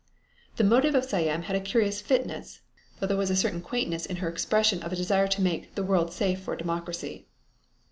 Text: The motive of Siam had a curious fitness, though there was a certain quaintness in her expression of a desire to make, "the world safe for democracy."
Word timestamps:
The 0.55 0.63
motive 0.63 0.95
of 0.95 1.05
Siam 1.05 1.43
had 1.43 1.55
a 1.55 1.59
curious 1.59 2.01
fitness, 2.01 2.61
though 2.99 3.05
there 3.05 3.15
was 3.15 3.29
a 3.29 3.35
certain 3.35 3.61
quaintness 3.61 4.07
in 4.07 4.15
her 4.15 4.29
expression 4.29 4.81
of 4.81 4.91
a 4.91 4.95
desire 4.95 5.27
to 5.27 5.41
make, 5.43 5.75
"the 5.75 5.83
world 5.83 6.11
safe 6.11 6.39
for 6.41 6.55
democracy." 6.55 7.27